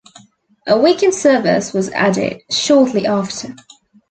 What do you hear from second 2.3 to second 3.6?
shortly after.